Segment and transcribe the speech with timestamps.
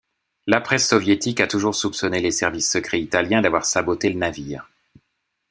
[0.47, 4.67] La presse soviétique a toujours soupçonné les services secrets italiens d'avoir saboté le navire.